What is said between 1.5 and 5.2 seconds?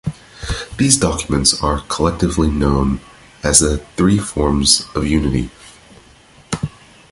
are collectively known as "The Three Forms of